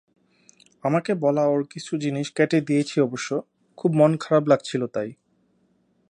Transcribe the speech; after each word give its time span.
আমাকে 0.83 1.11
বলা 1.15 1.43
ওর 1.47 1.61
কিছু 1.67 1.97
জিনিস 1.97 2.27
কেটে 2.31 2.61
দিয়েছি 2.61 2.95
অবশ্য, 3.01 3.29
খুব 3.77 3.91
মন 3.93 4.11
খারাপ 4.17 4.43
লাগছিল 4.47 4.81
তাই। 4.87 5.09